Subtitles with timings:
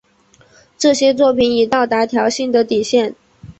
[0.79, 3.13] 这些作品已到达调性的底线。